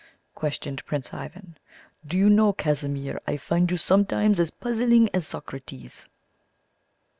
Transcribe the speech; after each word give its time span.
questioned 0.33 0.83
Prince 0.87 1.13
Ivan. 1.13 1.59
"Do 2.03 2.17
you 2.17 2.27
know, 2.27 2.53
Casimir, 2.53 3.21
I 3.27 3.37
find 3.37 3.69
you 3.69 3.77
sometimes 3.77 4.39
as 4.39 4.49
puzzling 4.49 5.11
as 5.13 5.27
Socrates." 5.27 6.07